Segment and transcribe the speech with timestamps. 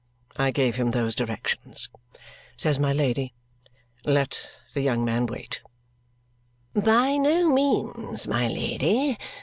[0.35, 1.87] I gave him those directions,"
[2.57, 3.33] says my Lady.
[4.03, 5.61] "Let the young man wait."
[6.73, 9.15] "By no means, my Lady.